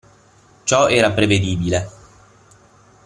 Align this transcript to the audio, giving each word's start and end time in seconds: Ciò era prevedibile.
Ciò 0.63 0.87
era 0.89 1.11
prevedibile. 1.11 1.91